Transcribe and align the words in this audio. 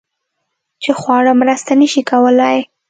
چې 0.81 0.91
خواړه 0.99 1.31
مرسته 1.41 1.71
نشي 1.81 2.01
کولی 2.11 2.57